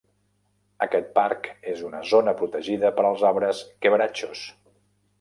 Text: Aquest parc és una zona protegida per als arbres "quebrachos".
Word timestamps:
Aquest 0.85 1.11
parc 1.17 1.51
és 1.75 1.85
una 1.91 2.01
zona 2.13 2.35
protegida 2.41 2.95
per 2.99 3.09
als 3.13 3.29
arbres 3.33 3.65
"quebrachos". 3.85 4.47